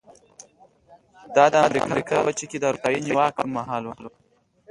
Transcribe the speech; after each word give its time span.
دا 1.35 1.45
د 1.53 1.55
امریکا 1.89 2.15
لویه 2.17 2.25
وچه 2.25 2.45
کې 2.49 2.57
د 2.59 2.63
اروپایي 2.69 2.99
نیواک 3.05 3.31
پر 3.37 3.47
مهال 3.57 3.83
و. 3.85 3.91